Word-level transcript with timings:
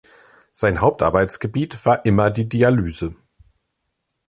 Sein 0.51 0.81
Hauptarbeitsgebiet 0.81 1.85
war 1.85 2.03
immer 2.05 2.31
die 2.31 2.49
Dialyse. 2.49 3.15